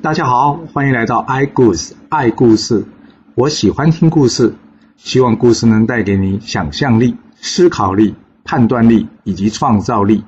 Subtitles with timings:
[0.00, 2.86] 大家好，欢迎来到 i 故事爱故事。
[3.34, 4.54] 我喜欢听故事，
[4.96, 8.14] 希望故事能带给你想象力、思考力、
[8.44, 10.24] 判断力以及创造力。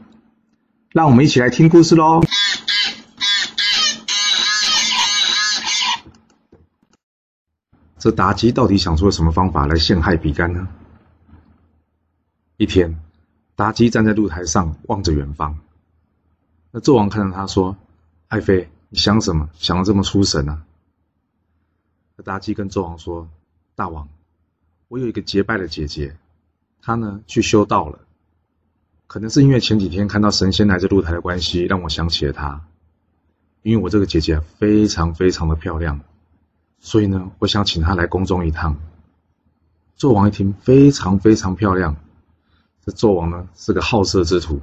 [0.90, 2.20] 让我们一起来听故事喽！
[7.96, 10.66] 这妲己到底想出了什么方法来陷害比干呢？
[12.56, 13.00] 一天，
[13.56, 15.60] 妲己站在露台上望着远方。
[16.72, 17.76] 那纣王看到他说
[18.26, 19.48] ：“爱妃。”你想什么？
[19.54, 20.64] 想的这么出神啊？
[22.24, 23.28] 妲己跟纣王说
[23.76, 24.08] ：“大王，
[24.88, 26.16] 我有一个结拜的姐姐，
[26.82, 28.00] 她呢去修道了。
[29.06, 32.62] 可能是因为前几天看到神仙来这露台的关系，让我想起了她。
[33.62, 36.00] 因为我这个姐姐非常非常的漂亮，
[36.80, 38.76] 所以呢，我想请她来宫中一趟。”
[39.96, 41.94] 纣王一听，非常非常漂亮。
[42.84, 44.60] 这纣王呢是个好色之徒，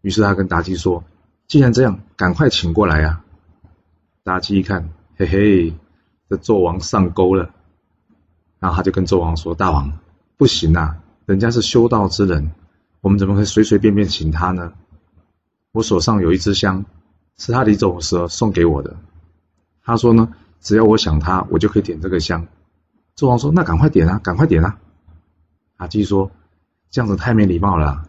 [0.00, 1.04] 于是他跟妲己说
[1.46, 3.22] ：“既然这样，赶快请过来呀！”
[4.30, 5.74] 妲己一看，嘿嘿，
[6.28, 7.50] 这纣王上钩了。
[8.60, 9.98] 然后他就跟纣王说：“大王，
[10.36, 12.52] 不行啊，人家是修道之人，
[13.00, 14.72] 我们怎么可以随随便便请他呢？
[15.72, 16.84] 我手上有一支香，
[17.38, 18.96] 是他临走的时候送给我的。
[19.82, 20.28] 他说呢，
[20.60, 22.46] 只要我想他，我就可以点这个香。”
[23.16, 24.78] 纣王说：“那赶快点啊，赶快点啊！”
[25.78, 26.30] 妲己说
[26.90, 28.06] ：“这样子太没礼貌了，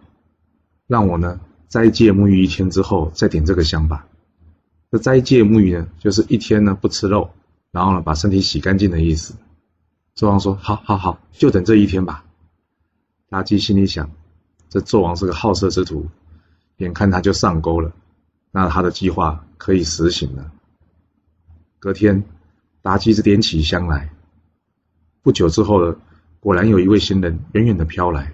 [0.86, 4.05] 让我呢斋戒沐浴一天之后再点这个香吧。”
[4.92, 7.31] 这斋戒沐浴呢，就是一天呢不吃肉，
[7.72, 9.33] 然后呢把身体洗干净的意思。
[10.17, 12.25] 纣王说：“好，好，好，就等这一天吧。”
[13.31, 14.11] 妲己心里想：
[14.67, 16.08] 这纣王是个好色之徒，
[16.75, 17.94] 眼看他就上钩了，
[18.52, 20.52] 那他的计划可以实行了。
[21.80, 22.26] 隔天，
[22.83, 24.14] 妲己是点起香来。
[25.22, 25.95] 不久之后呢，
[26.42, 28.33] 果然有一位新人远远的飘来。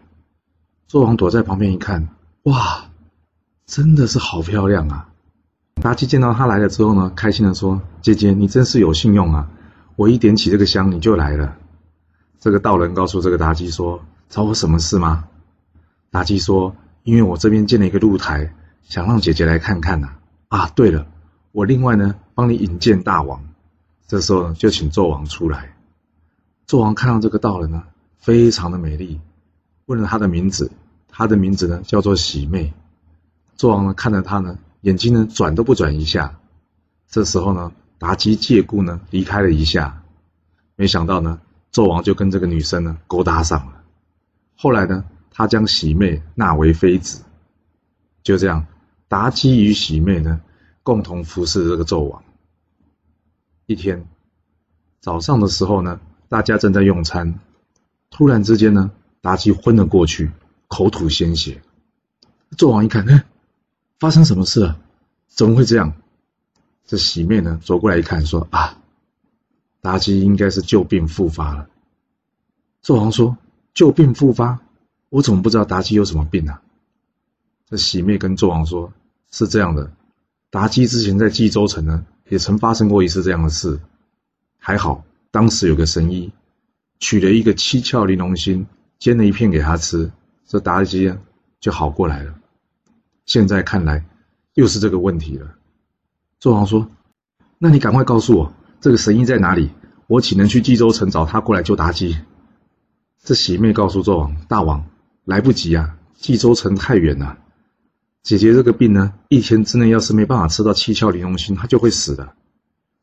[0.90, 2.10] 纣王躲在旁边一看，
[2.46, 2.90] 哇，
[3.68, 5.14] 真的是好漂亮啊！
[5.82, 9.48] 妲己见到他来了之后呢，开心的说：“姐姐，你真是有信用啊！
[9.96, 11.56] 我一点起这个香，你就来了。”
[12.42, 15.26] 这个道人告诉这个妲己说：“找我什么事吗？”
[16.12, 18.52] 妲己说：“因为我这边建了一个露台，
[18.84, 20.16] 想让姐姐来看看呐。
[20.50, 21.06] 啊，对了，
[21.52, 23.40] 我另外呢帮你引荐大王。
[24.08, 25.76] 这时候呢，就请纣王出来。
[26.68, 27.84] 纣王看到这个道人呢，
[28.18, 29.22] 非常的美丽，
[29.86, 30.72] 问了他的名字，
[31.08, 32.74] 他的名字呢叫做喜妹。
[33.58, 34.58] 纣王呢看着他呢。
[34.88, 36.40] 眼睛呢转都不转一下，
[37.10, 40.02] 这时候呢，妲己借故呢离开了一下，
[40.78, 41.42] 没想到呢，
[41.74, 43.84] 纣王就跟这个女生呢勾搭上了。
[44.56, 47.22] 后来呢，他将喜妹纳为妃子，
[48.24, 48.66] 就这样，
[49.10, 50.40] 妲己与喜妹呢
[50.84, 52.24] 共同服侍这个纣王。
[53.66, 54.08] 一天
[55.02, 56.00] 早上的时候呢，
[56.30, 57.38] 大家正在用餐，
[58.10, 58.90] 突然之间呢，
[59.22, 60.32] 妲己昏了过去，
[60.70, 61.62] 口吐鲜血。
[62.56, 63.26] 纣王一看，哎。
[64.00, 64.80] 发生什么事了？
[65.28, 65.94] 怎么会这样？
[66.86, 68.78] 这喜妹呢走过来一看，说：“啊，
[69.82, 71.68] 妲己应该是旧病复发了。”
[72.82, 73.38] 纣王说
[73.76, 74.60] ：“旧病复发？
[75.10, 76.60] 我怎么不知道妲己有什么病呢？”
[77.70, 78.94] 这喜妹跟纣王说
[79.30, 79.92] ：“是这样的，
[80.52, 83.80] 妲己之前在冀州城呢，也曾发生过一次这样的事。
[84.58, 86.32] 还好当时有个神医，
[87.00, 88.66] 取了一个七窍玲珑心，
[88.98, 90.10] 煎了一片给他吃，
[90.46, 91.14] 这妲己
[91.60, 92.34] 就好过来了。”
[93.28, 94.06] 现在看来，
[94.54, 95.54] 又是这个问题了。
[96.42, 96.90] 纣王说
[97.60, 99.70] ：“那你赶快告诉我，这个神医在哪里？
[100.08, 102.18] 我岂能去冀州城找他过来救妲己？”
[103.22, 104.86] 这喜妹告诉纣王：“大王，
[105.26, 107.38] 来不及啊，冀州城太远了。
[108.24, 112.34] 姐姐这个病呢，一天之内要是没办法吃到七窍玲珑心，她就会死的。”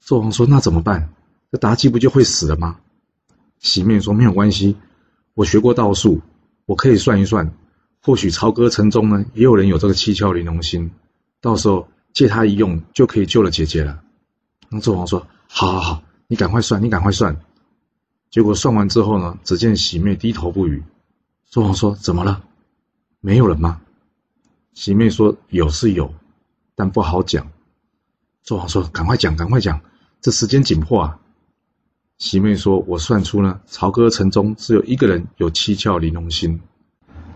[0.03, 1.11] 纣王说：“那怎么办？
[1.53, 2.79] 这妲己不就会死了吗？”
[3.61, 4.79] 喜妹说：“没有关系，
[5.35, 6.23] 我学过道术，
[6.65, 7.53] 我可以算一算。”
[8.07, 10.91] 或许朝歌城中呢，也有人有这个七窍玲珑心，
[11.41, 14.03] 到时候借他一用，就可以救了姐姐了。
[14.69, 17.35] 那纣王说：“好好好，你赶快算，你赶快算。”
[18.31, 20.83] 结果算完之后呢，只见喜妹低头不语。
[21.51, 22.45] 纣王说：“怎么了？
[23.21, 23.81] 没有人吗？”
[24.75, 26.13] 喜妹说：“有是有，
[26.75, 27.51] 但不好讲。”
[28.45, 29.81] 纣王说：“赶快讲，赶快讲，
[30.21, 31.19] 这时间紧迫啊！”
[32.19, 36.61] 喜妹说：“我算出呢，朝歌城中只有一个人有七窍玲珑心。”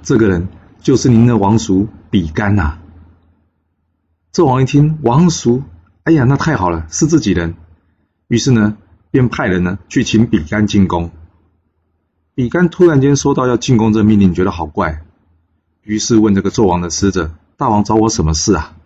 [0.01, 0.49] 这个人
[0.81, 2.79] 就是您的王叔比干呐。
[4.33, 5.63] 纣王一听王叔，
[6.05, 7.55] 哎呀，那太好了，是自己人。
[8.29, 8.77] 于是呢，
[9.11, 11.11] 便派人呢去请比干进宫。
[12.35, 15.03] 比干突然间收到要进宫这命令，觉得好怪，
[15.83, 18.77] 于是问这个纣王的使者：“大王找我什么事啊？”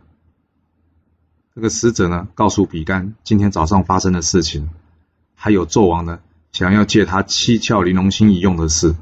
[1.54, 4.70] 这个使者呢，告诉比干今天早上发生的事情，
[5.34, 6.20] 还有纣王呢
[6.52, 8.94] 想要借他七窍玲珑心一用的事。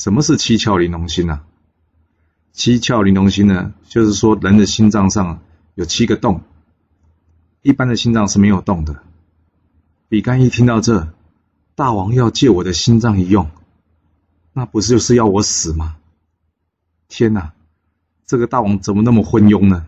[0.00, 1.42] 什么是七窍玲珑心呢？
[2.52, 5.42] 七窍玲珑心呢，就是说人的心脏上
[5.74, 6.40] 有七个洞，
[7.60, 9.02] 一般的心脏是没有洞的。
[10.08, 11.12] 比干一听到这，
[11.74, 13.50] 大王要借我的心脏一用，
[14.54, 15.98] 那不是就是要我死吗？
[17.06, 17.52] 天哪，
[18.24, 19.86] 这个大王怎么那么昏庸呢？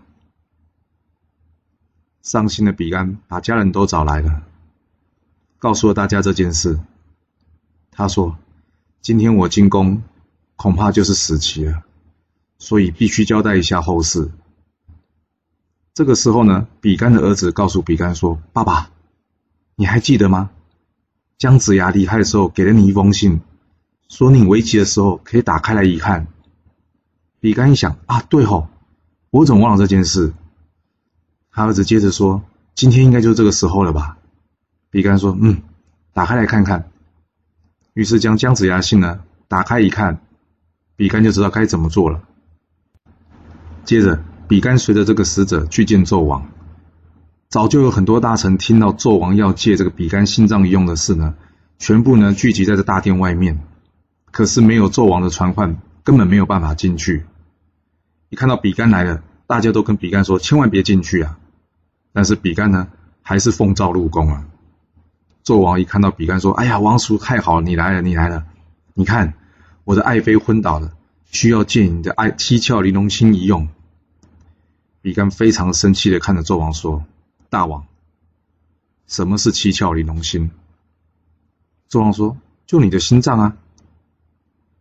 [2.20, 4.42] 伤心的比干把家人都找来了，
[5.58, 6.78] 告诉了大家这件事。
[7.90, 8.36] 他说
[9.02, 10.00] ：“今天我进宫，
[10.54, 11.82] 恐怕就是死期了，
[12.58, 14.30] 所以必须交代一下后事。”
[15.92, 18.90] 这个时候呢，比干的儿子告诉比干说：“爸爸。”
[19.74, 20.50] 你还记得吗？
[21.36, 23.40] 姜子牙离开的时候给了你一封信，
[24.08, 26.28] 说你危急的时候可以打开来一看。
[27.40, 28.68] 比干一想啊，对吼，
[29.30, 30.32] 我怎么忘了这件事？
[31.50, 32.44] 他儿子接着说
[32.76, 34.16] ：“今天应该就是这个时候了吧？”
[34.90, 35.60] 比干说：“嗯，
[36.12, 36.88] 打开来看看。”
[37.94, 40.20] 于是将姜子牙信呢打开一看，
[40.96, 42.22] 比干就知道该怎么做了。
[43.84, 46.50] 接着，比干随着这个使者去见纣王。
[47.48, 51.34] 早就有很多大臣听到纣王要借这个比干心脏用的事呢，
[51.78, 53.60] 全部呢聚集在这大殿外面。
[54.30, 57.26] 可是没有纣王的传唤，根本没有办法进去。
[58.30, 61.38] 一看到比干来了，大家都跟比干说：“千万别进去啊！”
[62.14, 62.88] 但是比干呢，
[63.20, 64.44] 还是奉诏入宫了。
[65.44, 68.46] 纣王一看到比干说：“哎呀，王叔太好了，你来了，你来了！
[68.94, 69.34] 你看
[69.84, 70.92] 我的爱妃昏倒了，
[71.26, 73.68] 需要借你的爱七窍玲珑心一用。”
[75.02, 77.04] 比干非常生气的看着纣王说。
[77.50, 77.84] 大王，
[79.06, 80.50] 什么是七窍玲珑心？
[81.90, 83.56] 纣王说：“就你的心脏啊。”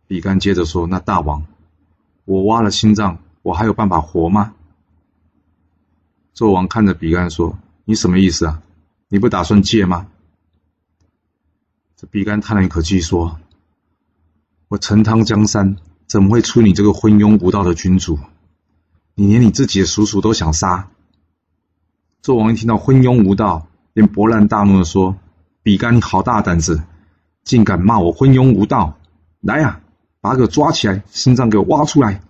[0.06, 1.44] 比干接着说：“那大王，
[2.24, 4.54] 我挖了心脏，我还有办法活吗？”
[6.34, 8.62] 纣王看着比干说：“你什么意思啊？
[9.08, 10.06] 你不打算借吗？”
[12.02, 13.38] 这比干叹了一口气说
[14.66, 15.76] ：“我陈汤江山
[16.08, 18.18] 怎么会出你这个昏庸无道的君主？
[19.14, 20.90] 你连你自己的叔叔都想杀。”
[22.20, 25.16] 纣王一听到昏庸无道，便勃然大怒的说
[25.62, 26.82] ：“比干，你好大胆子，
[27.44, 28.98] 竟敢骂我昏庸无道！
[29.40, 29.80] 来呀，
[30.20, 32.20] 把我抓起来，心脏给我挖出来！”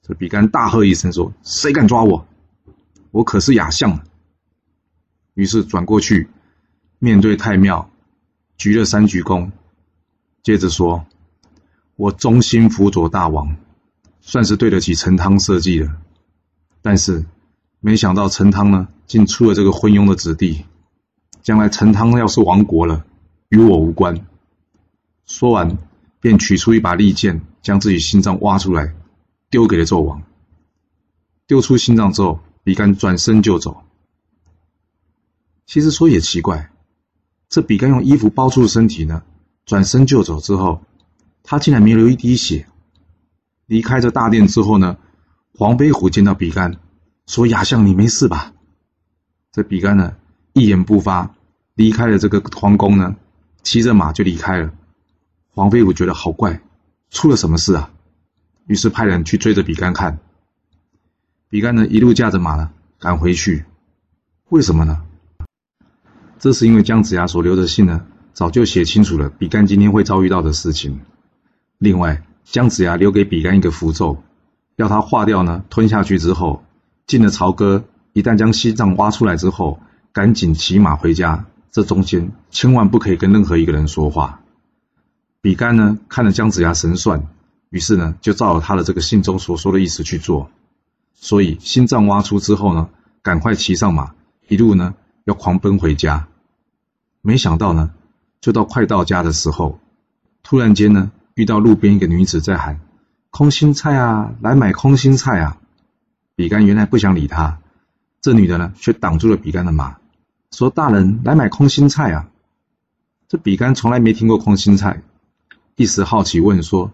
[0.00, 2.26] 这比干大喝一声说：“谁敢抓我？
[3.10, 4.00] 我可是亚相！”
[5.36, 6.30] 于是转过去，
[6.98, 7.89] 面对太庙，
[8.60, 9.52] 鞠了三鞠躬，
[10.42, 11.06] 接着说
[11.96, 13.56] ：“我忠心辅佐大王，
[14.20, 15.96] 算是对得起陈汤设计了。
[16.82, 17.24] 但是……”
[17.80, 20.66] 没想到陈汤呢，竟出了这个昏庸的子弟。
[21.40, 23.06] 将来陈汤要是亡国了，
[23.48, 24.26] 与我无关。
[25.24, 25.78] 说完，
[26.20, 28.94] 便取出一把利剑，将自己心脏挖出来，
[29.48, 30.22] 丢给了纣王。
[31.46, 33.82] 丢出心脏之后，比干转身就走。
[35.64, 36.69] 其实说也奇怪，
[37.50, 39.24] 这比干用衣服包住身体呢，
[39.66, 40.82] 转身就走之后，
[41.42, 42.68] 他竟然没流一滴血。
[43.66, 44.96] 离开这大殿之后呢，
[45.54, 46.78] 黄飞虎见到比干。
[47.26, 48.52] 说：“亚相，你没事吧？”
[49.52, 50.16] 这比干呢，
[50.52, 51.34] 一言不发，
[51.74, 53.16] 离开了这个皇宫呢，
[53.64, 54.72] 骑着马就离开了。
[55.48, 56.60] 黄飞虎觉得好怪，
[57.10, 57.90] 出了什么事啊？
[58.66, 60.20] 于是派人去追着比干看。
[61.48, 62.70] 比干呢，一路驾着马呢，
[63.00, 63.64] 赶回去。
[64.50, 65.04] 为什么呢？
[66.40, 71.00] 这是因为姜子牙所留的信呢，早就写清楚了比干今天会遭遇到的事情。
[71.76, 74.22] 另外，姜子牙留给比干一个符咒，
[74.76, 76.64] 要他化掉呢，吞下去之后。
[77.06, 77.84] 进了朝歌，
[78.14, 79.80] 一旦将西藏挖出来之后，
[80.12, 81.44] 赶紧骑马回家。
[81.72, 84.40] 这中间千万不可以跟任何一个人说话。
[85.42, 87.26] 比干呢，看了姜子牙神算，
[87.68, 90.50] 于是呢，就照了他的这个信中所说的意思去做。
[91.14, 92.88] 所以心脏挖出之后呢，
[93.20, 94.14] 赶快骑上马，
[94.48, 96.28] 一路呢要狂奔回家。
[97.22, 97.92] 没想到呢，
[98.40, 99.78] 就到快到家的时候，
[100.42, 102.80] 突然间呢，遇到路边一个女子在喊
[103.30, 105.58] ：“空心菜啊，来买空心菜啊！”
[106.34, 107.60] 比干原来不想理他，
[108.22, 109.98] 这女的呢却挡住了比干的马，
[110.50, 112.30] 说：“大人来买空心菜啊！”
[113.28, 115.02] 这比干从来没听过空心菜，
[115.76, 116.92] 一时好奇问说：“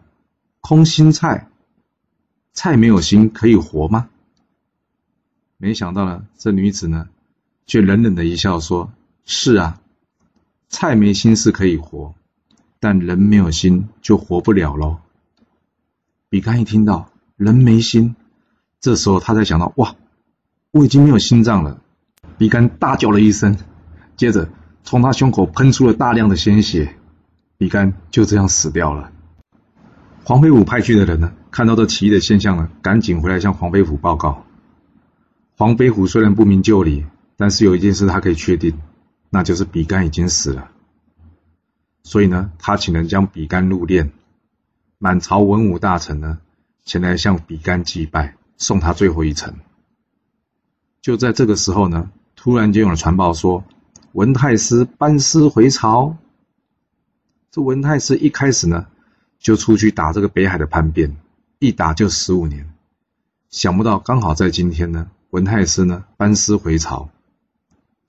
[0.61, 1.49] 空心菜，
[2.53, 4.09] 菜没有心可以活吗？”
[5.59, 7.09] 没想到呢，这女子呢
[7.67, 8.93] 却冷冷的一笑说
[9.27, 9.81] ：“是啊，
[10.69, 12.15] 菜没心是可以活，
[12.81, 14.99] 但人没有心就活不了喽。”
[16.31, 18.17] 比干一听到人没心，
[18.81, 19.95] 这时候他才想到，哇，
[20.71, 21.81] 我已经没有心脏了！
[22.39, 23.57] 比干大叫了一声，
[24.17, 24.51] 接着
[24.85, 26.97] 从他胸口喷出了大量的鲜血，
[27.59, 29.11] 比干就这样死掉了。
[30.25, 34.45] 黄飞虎派去的人呢，看到这奇异的现象呢，赶紧回来向黄飞虎报告。
[35.57, 37.07] 黄飞虎虽然不明就里，
[37.37, 38.79] 但是有一件事他可以确定，
[39.31, 40.71] 那就是比干已经死了。
[42.03, 44.11] 所以呢，他请人将比干入殓，
[44.99, 46.39] 满朝文武大臣呢，
[46.85, 48.37] 前来向比干祭拜。
[48.59, 49.55] 送他最后一程。
[51.03, 53.63] 就在这个时候呢，突然间有了传报说，
[54.13, 56.17] 文太师班师回朝。
[57.51, 58.87] 这文太师一开始呢，
[59.39, 61.19] 就出去打这个北海的叛变，
[61.59, 62.73] 一打就十五年。
[63.51, 67.11] 想不到刚好在今天呢，文太师呢班师回朝。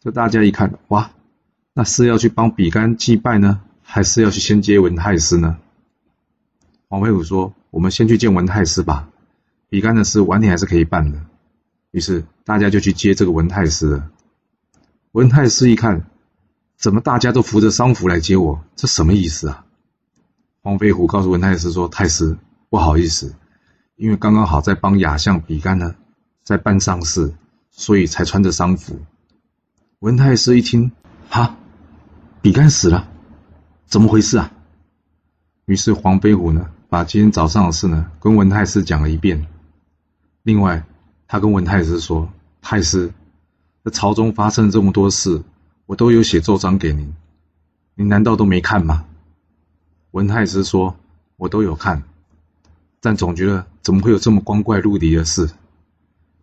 [0.08, 1.12] 这大家一看，哇，
[1.74, 5.58] 那是要去帮比干祭拜呢，还是要去先接文太师呢？
[6.88, 9.10] 黄飞虎说：“我们先去见文太师吧，
[9.68, 11.20] 比干的事晚点还是可以办的。”
[11.92, 14.10] 于是大家就去接这个文太师了。
[15.12, 16.10] 文太师一看，
[16.78, 18.64] 怎么大家都扶着丧服来接我？
[18.78, 19.66] 这什么意思啊？
[20.62, 22.38] 黄飞虎告诉文太师说：“太师，
[22.70, 23.36] 不好意思，
[23.98, 25.96] 因为刚刚好在帮亚相比干呢，
[26.46, 27.34] 在办丧事，
[27.72, 29.02] 所以才穿着丧服。”
[30.00, 30.92] 文太师一听，
[31.28, 31.58] 哈，
[32.40, 33.10] 比干死了，
[33.88, 34.52] 怎么回事啊？
[35.66, 39.48] 于是黄飞虎呢，把今天早上的事呢，跟文太师讲了一遍。
[40.44, 40.86] 另外，
[41.28, 42.30] 他跟文太师说
[42.62, 43.12] ：“太师。”
[43.84, 45.42] 这朝中发生了这么多事，
[45.88, 47.12] 我都有写奏章给您，
[47.96, 49.04] 您难道都没看吗？
[50.12, 50.96] 文太师说
[51.38, 52.04] ：“我都有看，
[53.02, 55.50] 但总觉得怎么会有这么光怪陆离的事？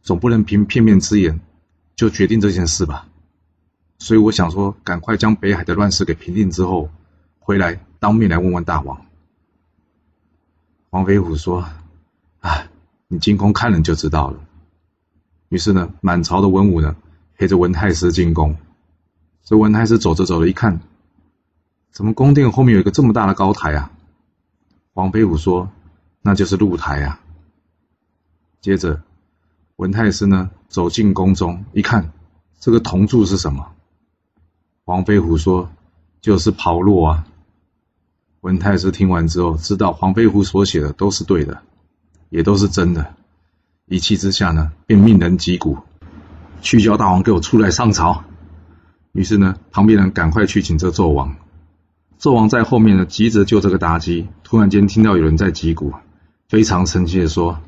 [0.03, 1.39] 总不能凭片面之言
[1.95, 3.07] 就决定这件事吧？
[4.05, 6.91] 所以我想说，赶快将北海的乱世给平定之后，
[7.39, 9.07] 回来当面来问问大王。”
[10.93, 11.65] 黄飞虎说
[12.41, 12.69] ：“啊，
[13.09, 14.39] 你进宫看了就知道了。”
[15.49, 16.95] 于是呢，满朝的文武呢。
[17.37, 18.57] 陪着文太师进宫，
[19.43, 20.81] 这文太师走着走着，一看，
[21.91, 23.91] 怎么宫殿后面有一个这么大的高台啊？
[24.93, 25.71] 黄飞虎说
[26.21, 27.21] ：“那就是露台啊。”
[28.61, 29.03] 接着，
[29.77, 32.13] 文太师呢走进宫中，一看，
[32.61, 33.74] 这个铜柱是什么？
[34.85, 35.71] 黄飞虎说
[36.21, 37.27] ：“就是跑路啊。”
[38.43, 41.63] 文太师听完之后，知道黄飞虎所写的都是对的，
[42.29, 43.15] 也都是真的，
[43.87, 45.79] 一气之下呢，便命人击鼓。
[46.61, 48.25] 去叫大王给我出来上朝。
[49.13, 51.37] 于是呢，旁边人赶快去请这纣王。
[52.19, 54.29] 纣王在后面呢，急着救这个妲己。
[54.43, 55.95] 突然间听到有人在击鼓，
[56.49, 57.59] 非常生气的说：“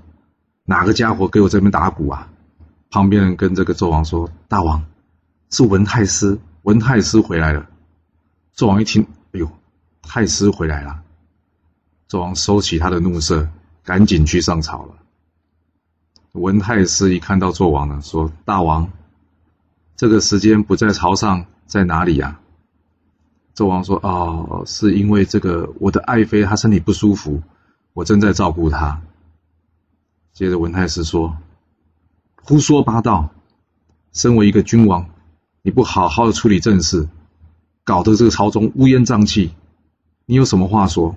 [0.65, 2.29] 哪个家伙给我这边打鼓啊？”
[2.91, 4.85] 旁边人跟这个纣王说：“大王，
[5.51, 7.65] 是文太师，文太师回来了。”
[8.57, 9.49] 纣王一听，哎呦，
[10.03, 11.01] 太师回来了！
[12.09, 13.49] 纣王收起他的怒色，
[13.85, 14.95] 赶紧去上朝了。
[16.33, 18.91] 文太师一看到纣王呢，说：“大王，
[19.95, 22.41] 这个时间不在朝上，在哪里呀？”
[23.55, 27.41] 纣王说：“哦，是因为这个我的爱妃她身体不舒服，
[27.93, 29.01] 我正在照顾她。”
[30.35, 31.37] 接着文太师说
[32.43, 33.31] ：“胡说八道！
[34.13, 35.09] 身为一个君王，
[35.67, 37.09] 你不好好的处理政事，
[37.83, 39.51] 搞得这个朝中乌烟瘴气，
[40.25, 41.17] 你有什么话说？”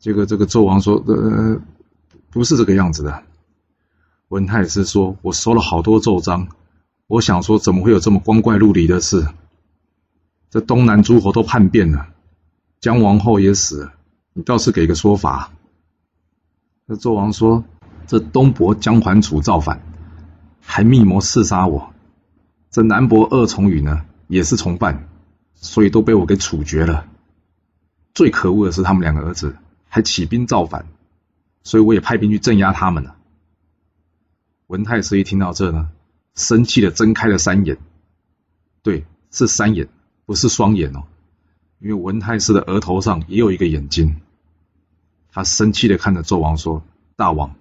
[0.00, 1.60] 这个这个纣王说：“呃，
[2.30, 3.22] 不是这个样子的。”
[4.28, 6.48] 文太师说：“我收了好多奏章，
[7.06, 9.28] 我想说，怎么会有这么光怪陆离的事？
[10.48, 12.06] 这东南诸侯都叛变了，
[12.80, 13.92] 姜王后也死了，
[14.32, 15.52] 你倒是给个说法。”
[16.88, 17.64] 这纣王说
[18.08, 19.82] ：“这东伯姜桓楚造反，
[20.62, 21.92] 还密谋刺杀我；
[22.74, 25.08] 这南伯二重羽呢，也是从犯，
[25.54, 27.06] 所以都被我给处决了。
[28.14, 29.54] 最可恶的是，他们两个儿子
[29.88, 30.84] 还起兵造反，
[31.62, 33.14] 所以我也派兵去镇压他们了。”
[34.66, 35.88] 文太师一听到这呢，
[36.34, 37.78] 生气的睁开了三眼，
[38.82, 39.88] 对，是三眼，
[40.26, 41.04] 不是双眼哦，
[41.78, 44.20] 因为文太师的额头上也有一个眼睛。
[45.30, 46.82] 他生气的看着纣王说
[47.14, 47.54] ：“大王，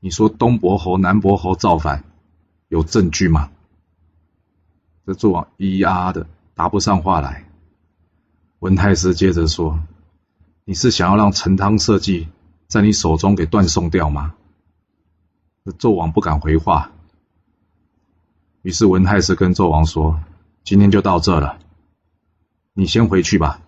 [0.00, 2.02] 你说东伯侯、南伯侯造反，
[2.68, 3.50] 有证据吗？”
[5.04, 7.48] 这纣王咿咿啊啊的答不上话来。
[8.60, 9.80] 文太师接着说
[10.64, 12.28] ：“你是想要让陈汤社稷
[12.68, 14.34] 在你手中给断送掉吗？”
[15.78, 16.92] 纣王不敢回话，
[18.62, 20.20] 于是文太师跟纣王说
[20.62, 21.58] ：“今天就到这了，
[22.72, 23.60] 你先回去吧。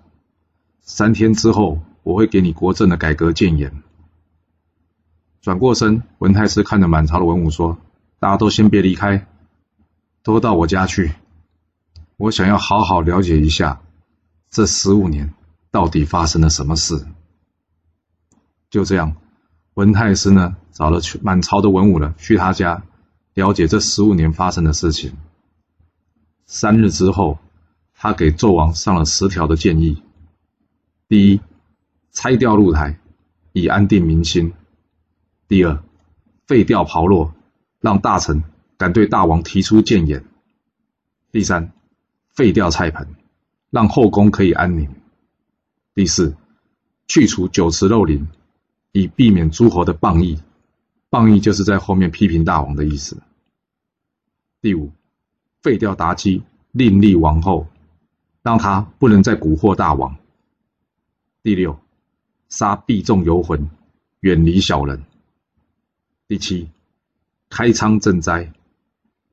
[0.80, 3.82] 三天之后，我会给你国政的改革建言。”
[5.42, 7.78] 转过身，文太师看着满朝的文武说
[8.18, 9.26] ：“大家都先别离开，
[10.22, 11.12] 都到我家去。
[12.16, 13.80] 我想要好好了解一下
[14.50, 15.34] 这十五年
[15.70, 17.06] 到底发生了什么事。”
[18.70, 19.16] 就这样。
[19.74, 22.84] 文太师呢，找了去满朝的文武呢，去他家
[23.32, 25.16] 了解这十五年发生的事情。
[26.46, 27.40] 三日之后，
[27.92, 30.00] 他给纣王上了十条的建议：
[31.08, 31.40] 第一，
[32.12, 33.00] 拆掉露台，
[33.52, 34.52] 以安定民心；
[35.48, 35.82] 第二，
[36.46, 37.32] 废掉炮烙，
[37.80, 38.44] 让大臣
[38.78, 40.20] 敢对大王提出谏言；
[41.32, 41.72] 第三，
[42.34, 43.06] 废掉菜盆，
[43.70, 44.88] 让后宫可以安宁；
[45.94, 46.36] 第四，
[47.08, 48.26] 去除酒池肉林。
[48.96, 50.38] 以避免诸侯的谤议，
[51.10, 53.20] 谤议就是在后面批评大王的意思。
[54.60, 54.92] 第五，
[55.62, 57.66] 废掉妲己，另立王后，
[58.40, 60.16] 让他不能再蛊惑大王。
[61.42, 61.76] 第六，
[62.48, 63.68] 杀必众游魂，
[64.20, 65.02] 远离小人。
[66.28, 66.68] 第七，
[67.50, 68.52] 开仓赈灾。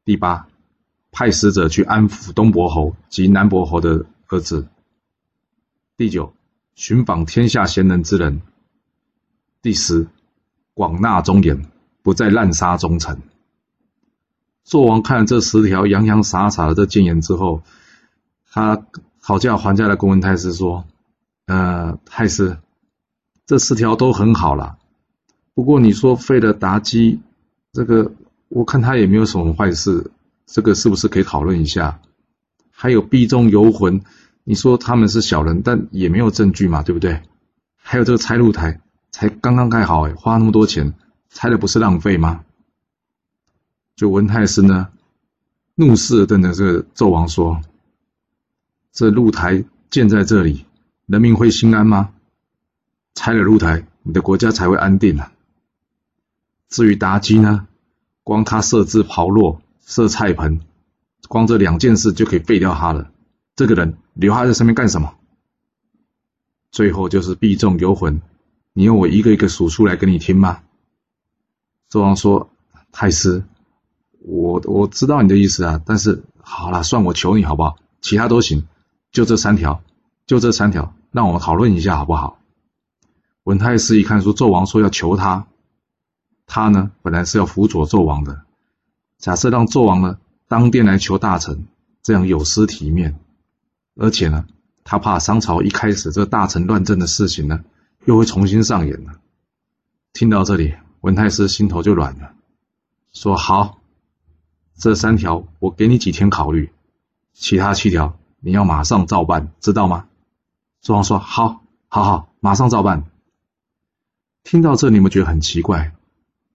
[0.03, 0.48] 第八，
[1.12, 4.68] 派使者去安抚东伯侯及南伯侯的儿子。
[5.98, 6.34] 第九，
[6.74, 8.41] 寻访天下贤能之人。
[9.62, 10.08] 第十，
[10.74, 11.65] 广纳忠言，
[12.01, 13.22] 不再滥杀忠臣。
[14.65, 17.62] 纣王看了这十条洋洋洒洒的这谏言之后，
[18.50, 18.86] 他
[19.22, 20.86] 讨价还价的公文太师说
[21.46, 22.58] ：“呃，太师，
[23.46, 24.77] 这十条都很好了，
[25.53, 27.20] 不过你说废了妲己，
[27.74, 28.13] 这个
[28.48, 30.10] 我看他也没有什么坏事，
[30.51, 32.01] 这个是不是可以讨论一下？
[32.70, 34.01] 还有壁中游魂，
[34.43, 37.22] 你说他们是小人，但也没有证据嘛，对不对？
[37.77, 38.81] 还有这个拆露台。”
[39.12, 40.93] 才刚刚盖好，哎，花那么多钱，
[41.29, 42.46] 拆的不是浪费吗？
[43.98, 44.88] 就文太师呢，
[45.75, 47.60] 怒视的瞪着这个纣王说
[48.93, 50.65] ：“这露台建在这里，
[51.08, 52.13] 人民会心安吗？
[53.13, 55.34] 拆了露台，你的国家才会安定啊。
[56.70, 57.67] 至于妲己呢，
[58.24, 59.60] 光他设置炮烙、
[59.91, 60.62] 设菜盆，
[61.27, 63.12] 光这两件事就可以废掉他了。
[63.57, 65.15] 这个人留他在身边干什么？
[66.71, 68.21] 最后就是避重游魂。”
[68.71, 70.63] 你用我一个一个数出来给你听吗？
[71.89, 72.50] 纣王说
[72.93, 73.43] ：“太师，
[74.19, 77.75] 我我知道你的意思啊，但是好了，算我求你好不好？
[78.00, 78.65] 其他都行，
[79.12, 79.83] 就这三条，
[80.25, 82.39] 就这三条，让我们讨论一下好不好？”
[83.43, 85.48] 文太师一看说纣王说要求他，
[86.45, 88.45] 他呢本来是要辅佐纣王的，
[89.22, 90.18] 假设让纣王呢
[90.50, 91.66] 当殿来求大臣，
[92.04, 93.18] 这样有失体面，
[93.96, 94.46] 而且呢，
[94.84, 97.63] 他怕商朝一开始这大臣乱政的事情呢。
[98.06, 99.20] 又会重新上演了。
[100.12, 102.34] 听到这里，文太师心头就软了，
[103.13, 103.78] 说：“好，
[104.75, 106.72] 这三条我给你几天考虑，
[107.36, 110.08] 其他七条你要马上照办，知道吗？”
[110.84, 113.06] 纣王说：“好，好，好，马上照办。”
[114.43, 115.93] 听到这，你们觉得很奇怪？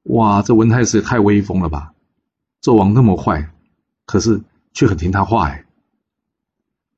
[0.03, 1.93] 哇，这文太师也太威风了吧！
[2.63, 3.51] 纣王那么坏，
[4.05, 4.43] 可是
[4.73, 5.65] 却很听他话哎。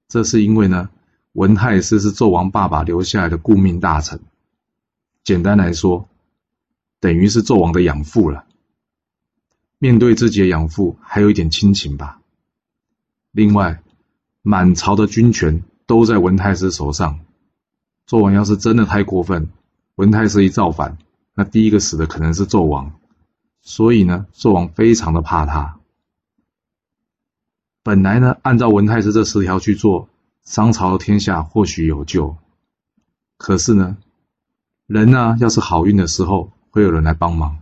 [0.09, 0.89] 这是因为呢，
[1.33, 4.21] 文太师是纣王爸爸留下来的顾命大臣。
[5.23, 6.09] 简单来说，
[7.01, 8.47] 等于是纣王的养父了。
[9.79, 12.21] 面对自己的养父，还有一点亲情吧。
[13.31, 13.83] 另外，
[14.43, 17.21] 满朝的军权都在文太师手上。
[18.09, 19.51] 纣王要是真的太过分，
[19.97, 20.97] 文太师一造反，
[21.35, 22.98] 那第一个死的可能是纣王。
[23.63, 25.79] 所以呢，纣王非常的怕他。
[27.83, 30.09] 本来呢，按照文太师这十条去做，
[30.43, 32.37] 商朝天下或许有救。
[33.37, 33.97] 可是呢？
[34.87, 37.59] 人呢，要是好运的时候，会有人来帮忙；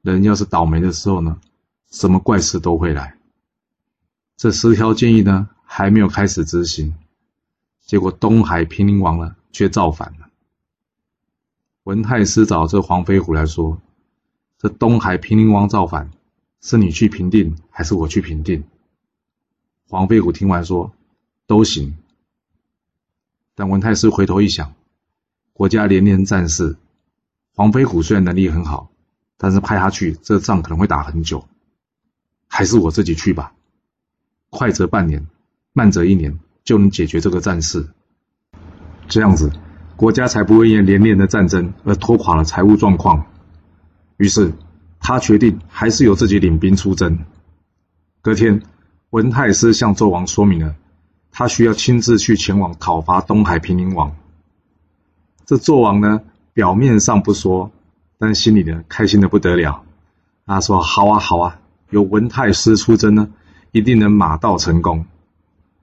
[0.00, 1.40] 人要是倒霉的时候呢，
[1.90, 3.18] 什么怪事都会来。
[4.36, 6.94] 这十条建议呢，还没有开始执行，
[7.84, 10.28] 结果东海平陵王呢，却造反了。
[11.82, 13.80] 文太师找这黄飞虎来说
[14.58, 16.10] ：“这东海平陵王造反，
[16.60, 18.64] 是你去平定，还是我去平定？”
[19.88, 20.92] 黄飞虎听完说
[21.46, 21.96] ：“都行。”
[23.54, 24.72] 但文太师回头一想。
[25.52, 26.76] 国家连连战事，
[27.54, 28.90] 黄飞虎虽然能力很好，
[29.38, 31.46] 但是派他去，这仗可能会打很久。
[32.46, 33.54] 还是我自己去吧，
[34.50, 35.26] 快则半年，
[35.72, 37.88] 慢则一年就能解决这个战事。
[39.08, 39.50] 这样子，
[39.96, 43.26] 国家才不会因连连的战争而拖垮了财务状况。
[44.16, 44.52] 于是，
[45.00, 47.18] 他决定还是由自己领兵出征。
[48.22, 48.62] 隔天，
[49.10, 50.74] 文太师向纣王说明了，
[51.30, 54.16] 他需要亲自去前往讨伐东海平陵王。
[55.44, 57.70] 这纣王呢，表面上不说，
[58.18, 59.84] 但心里呢开心的不得了。
[60.46, 63.28] 他说：“好啊，好啊，有文太师出征呢，
[63.72, 65.06] 一定能马到成功。”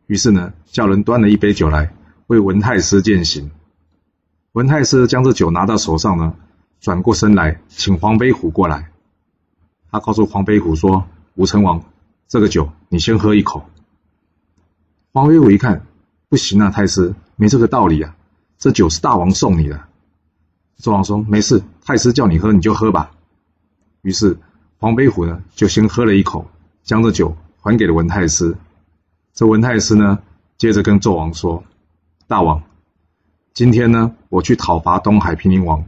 [0.07, 1.93] 于是呢，叫人端了一杯酒来
[2.27, 3.51] 为文太师饯行。
[4.53, 6.33] 文太师将这酒拿到手上呢，
[6.83, 8.91] 转过身来请黄飞虎过来。
[9.89, 11.81] 他告诉黄飞虎说：“武成王，
[12.27, 13.63] 这个酒你先喝一口。”
[15.13, 15.85] 黄飞虎一看，
[16.27, 18.13] 不行啊，太师没这个道理啊。
[18.57, 19.79] 这酒是大王送你的，
[20.77, 23.11] 纣王说：“没事，太师叫你喝，你就喝吧。”
[24.03, 24.37] 于是
[24.77, 26.45] 黄飞虎呢，就先喝了一口，
[26.83, 28.57] 将这酒还给了文太师。
[29.33, 30.19] 这文太师呢，
[30.57, 31.63] 接着跟纣王说
[32.27, 32.61] ：“大王，
[33.53, 35.85] 今天呢，我去讨伐东海平陵王，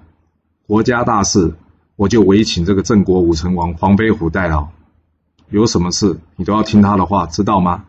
[0.67, 1.53] 国家大事，
[1.95, 4.69] 我就委请这个郑国武成王黄飞虎代劳。
[5.49, 7.85] 有什么事，你都要听他的话，知道吗？”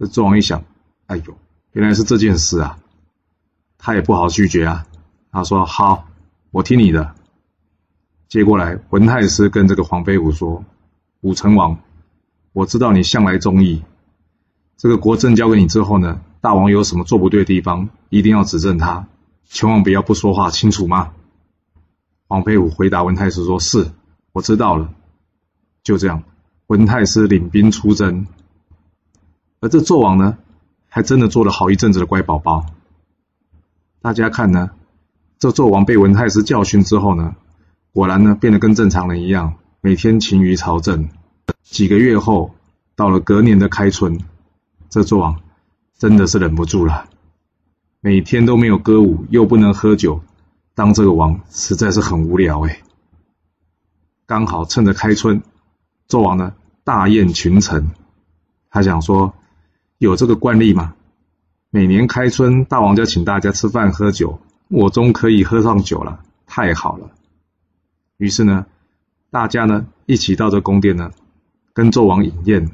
[0.00, 0.64] 这纣王一想
[1.04, 1.36] ：“哎呦，
[1.72, 2.78] 原来是这件事啊！”
[3.76, 4.86] 他也不好拒绝啊，
[5.30, 6.08] 他说：“好，
[6.50, 7.14] 我听你的。”
[8.26, 10.64] 接过来，文太师跟这个黄飞虎说
[11.20, 11.78] ：“武成王，
[12.54, 13.82] 我知道你向来忠义。
[14.78, 19.06] 这个国政交给你之后呢，大王有什么做不对的地方，一定要指正他，
[19.44, 21.12] 千万不要不说话，清楚吗？”
[22.28, 23.90] 黄飞虎回答文太师说：“是，
[24.32, 24.92] 我知道了。”
[25.84, 26.24] 就这样，
[26.66, 28.26] 文太师领兵出征，
[29.60, 30.36] 而这纣王呢，
[30.88, 32.66] 还真的做了好一阵子的乖宝宝。
[34.00, 34.70] 大家看呢，
[35.38, 37.36] 这纣王被文太师教训之后呢，
[37.92, 41.08] 果然呢，变得跟正常人一样，每天勤于朝政。
[41.62, 42.54] 几个月后，
[42.96, 44.18] 到了隔年的开春，
[44.88, 45.40] 这纣王
[45.96, 47.08] 真的是忍不住了，
[48.00, 50.20] 每天都没有歌舞，又不能喝酒，
[50.76, 52.82] 当这个王实在是很无聊哎。
[54.26, 55.40] 刚好趁着开春，
[56.06, 56.52] 纣王呢
[56.84, 57.92] 大宴群臣，
[58.68, 59.32] 他想说
[59.96, 60.94] 有这个惯例吗？
[61.70, 67.10] 每年开春，大王就请大家吃饭喝酒，我终可以喝上酒了，太好了。
[68.18, 68.66] 于是呢，
[69.30, 71.10] 大家呢一起到这宫殿呢。
[71.72, 72.70] 跟纣王饮宴，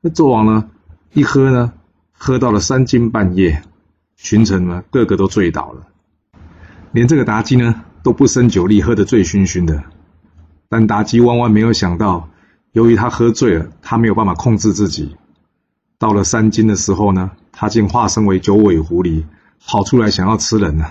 [0.00, 0.70] 那纣王呢？
[1.12, 1.72] 一喝呢，
[2.12, 3.64] 喝到了三更半夜，
[4.16, 5.88] 群臣呢个个都醉倒了，
[6.96, 9.84] 连这个妲己呢都不胜酒力，喝得醉醺醺的。
[10.70, 12.30] 但妲己万万没有想到，
[12.72, 15.14] 由于他喝醉了，他没有办法控制自己。
[15.98, 19.24] 到了三更的时候呢，他竟化身为九尾狐狸，
[19.66, 20.86] 跑出来想要吃人呢。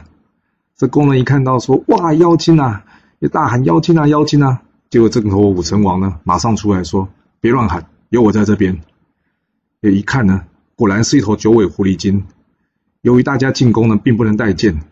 [0.78, 2.86] 这工人一看到说：“哇，妖精啊！”
[3.18, 7.10] 也大喊：“妖精啊，妖精啊！”结果这头武成王呢，马上出来说。
[7.41, 8.80] 别乱喊，有我在这边。
[9.82, 10.44] 也一看呢，
[10.76, 12.26] 果然是一头九尾狐狸精。
[13.02, 14.84] 由于大家进宫呢，并不能带剑，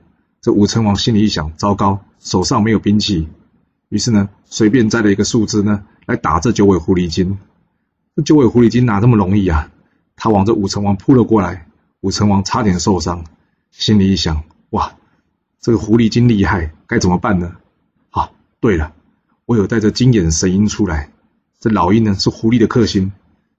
[0.43, 3.29] 这武成王心里一想：糟糕，手上没有兵器。
[3.87, 7.39] 于是呢，随便摘了一个树枝呢，来打这九尾狐狸精。
[8.13, 9.71] 这九尾狐狸精哪那么容易啊？
[10.17, 11.67] 他往这武成王扑了过来，
[12.01, 13.23] 武成王差点受伤。
[13.71, 14.95] 心里一想：哇，
[15.61, 17.55] 这个狐狸精厉害，该怎么办呢？
[18.09, 18.91] 好，对了，
[19.45, 21.09] 我有带着金眼神鹰出来。
[21.61, 23.13] 这老鹰呢是狐狸的克星，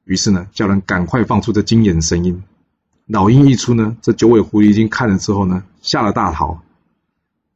[0.05, 2.43] 于是呢叫人赶快放出这金眼神鹰。
[3.07, 6.61] 老鹰一出呢，这九尾狐狸精看了之后呢，吓了大逃。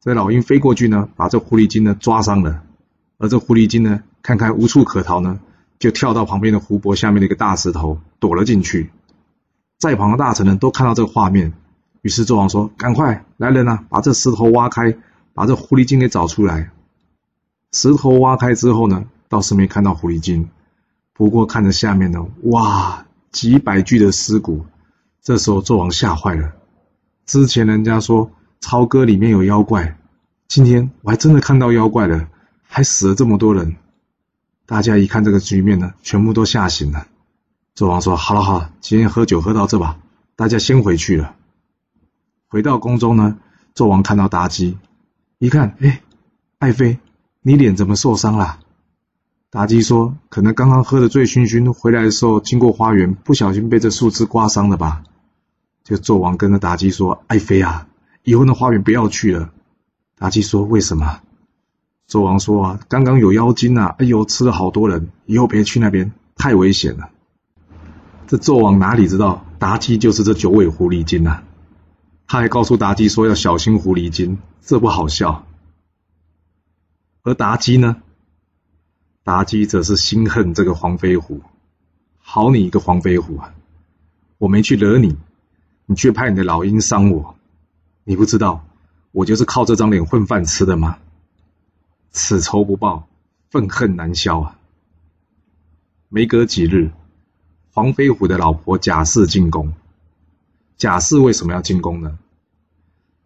[0.01, 2.63] 这老鹰飞过去呢，把这狐狸精呢抓伤了。
[3.17, 5.39] 而这狐狸精呢，看看无处可逃呢，
[5.77, 8.91] 就跳到旁边的湖泊下面的一个大石头躲了进去。
[9.77, 11.53] 在旁的大臣呢都看到这个画面，
[12.01, 14.97] 于是纣王说：“赶快来人啊，把这石头挖开，
[15.33, 16.71] 把这狐狸精给找出来。”
[17.71, 19.05] 石头挖开之后呢？
[19.27, 20.49] 倒是没看到狐狸精，
[21.13, 24.65] 不过看着下面呢，哇，几百具的尸骨。
[25.21, 26.53] 这时候纣王吓坏了。
[27.27, 29.97] 之前人家说超哥里面有妖怪，
[30.47, 32.27] 今天我还真的看到妖怪了，
[32.63, 33.75] 还死了这么多人。
[34.65, 37.07] 大家一看这个局面呢，全部都吓醒了。
[37.75, 39.97] 纣王说：“好了好了，今天喝酒喝到这吧，
[40.35, 41.35] 大家先回去了。”
[42.49, 43.37] 回到宫中呢，
[43.73, 44.77] 纣王看到妲己，
[45.37, 46.01] 一看，哎，
[46.57, 46.99] 爱妃，
[47.41, 48.59] 你脸怎么受伤了？
[49.51, 55.03] 妲己说：“可能刚刚喝的醉醺醺，回来的时候经过花园，不小心被这树枝刮伤了吧？”
[55.83, 57.87] 就纣王跟着妲己说：“爱妃啊，
[58.23, 59.51] 以后那花园不要去了。”
[60.19, 61.21] 妲己说：“为什么？”
[62.09, 63.95] 纣王说：“啊，刚刚有妖精啊！
[63.99, 67.09] 哎呦，吃了好多人，以后别去那边，太危险了。”
[68.27, 71.43] 这纣王哪里知道妲己就是这九尾狐狸精啊？
[72.27, 75.45] 他还告诉妲己说要小心狐狸精，这不好笑。
[77.23, 77.97] 而妲己呢？
[79.23, 81.41] 妲己则是心恨这个黄飞虎，
[82.17, 83.53] 好你一个黄飞虎啊！
[84.37, 85.15] 我没去惹你，
[85.85, 87.35] 你却派你的老鹰伤我，
[88.09, 88.65] 你不知道
[89.11, 90.97] 我就是靠这张脸混饭吃的吗？
[92.09, 93.07] 此仇不报，
[93.51, 94.57] 愤恨难消啊！
[96.07, 96.89] 没隔几日，
[97.71, 99.73] 黄飞虎的老婆贾氏进宫。
[100.75, 102.17] 贾氏为什么要进宫呢？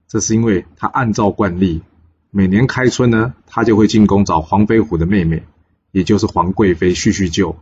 [0.09, 1.81] 这是因为他按照惯例，
[2.29, 5.43] 每年开春呢，他就会进宫找黄飞虎的妹妹。
[5.91, 7.55] 也就是皇贵妃叙叙旧，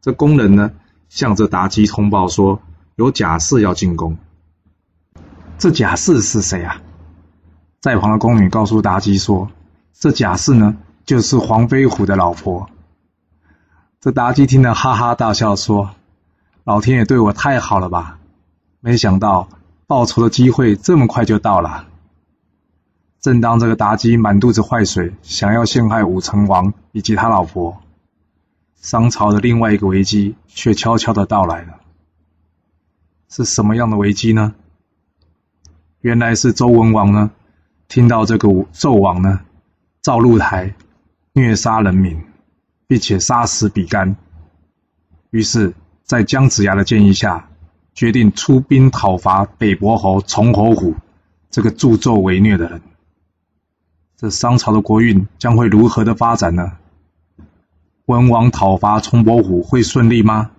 [0.00, 0.72] 这宫人呢
[1.08, 2.60] 向这妲己通报说
[2.96, 4.18] 有贾氏要进宫。
[5.58, 6.80] 这贾氏是谁啊？
[7.80, 9.50] 在旁的宫女告诉妲己说，
[9.92, 12.70] 这贾氏呢就是黄飞虎的老婆。
[14.00, 15.90] 这妲己听了哈哈大笑说
[16.62, 18.20] ：“老天爷对我太好了吧？
[18.78, 19.48] 没想到
[19.88, 21.86] 报仇的机会这么快就到了。”
[23.20, 27.82] 正当这个妲己满肚子坏水，想要陷害武成王以及他老婆，
[28.76, 31.80] 商朝的另外一个危机却悄悄的到来了。
[33.28, 34.54] 是什么样的危机呢？
[36.00, 37.30] 原来是周文王呢，
[37.88, 39.40] 听到这个纣王呢，
[40.00, 40.74] 造露台，
[41.32, 42.22] 虐杀人民，
[42.86, 44.16] 并且杀死比干，
[45.30, 47.48] 于是，在姜子牙的建议下，
[47.94, 50.94] 决定出兵讨伐北伯侯崇侯虎
[51.50, 52.80] 这个助纣为虐的人。
[54.16, 56.78] 这商朝的国运将会如何的发展呢？
[58.06, 60.52] 文王讨伐崇伯虎会顺利吗？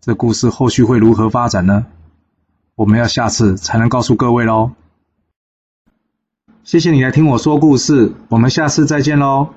[0.00, 1.86] 这故事后续会如何发展呢？
[2.76, 4.72] 我们要下次才能告诉各位喽。
[6.62, 9.48] 谢谢你来听我说故事，我们下次再见喽。